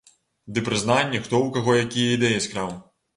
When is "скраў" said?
2.47-2.73